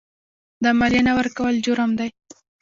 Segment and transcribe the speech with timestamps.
[0.63, 2.09] د مالیې نه ورکول جرم دی.